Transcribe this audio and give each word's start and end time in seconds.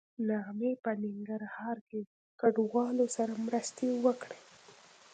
نغمې 0.29 0.71
په 0.83 0.91
ننګرهار 1.03 1.77
کې 1.89 1.99
کډوالو 2.39 3.05
سره 3.15 3.33
مرستې 3.45 3.87
وکړې 4.05 4.39